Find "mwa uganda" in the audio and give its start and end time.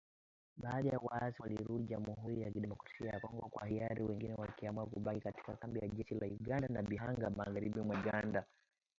7.81-8.45